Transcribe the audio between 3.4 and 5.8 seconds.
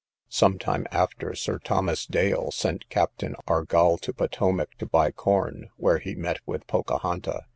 Argall to Patowmac to buy corn,